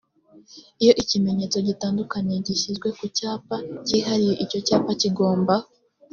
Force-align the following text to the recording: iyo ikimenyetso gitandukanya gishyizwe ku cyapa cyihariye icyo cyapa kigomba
iyo 0.83 0.93
ikimenyetso 1.01 1.57
gitandukanya 1.67 2.35
gishyizwe 2.47 2.87
ku 2.97 3.05
cyapa 3.17 3.55
cyihariye 3.85 4.33
icyo 4.43 4.59
cyapa 4.67 4.91
kigomba 5.01 5.55